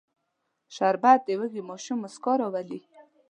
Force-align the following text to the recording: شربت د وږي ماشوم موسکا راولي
شربت 0.75 1.19
د 1.27 1.29
وږي 1.39 1.61
ماشوم 1.69 1.97
موسکا 2.03 2.33
راولي 2.39 2.79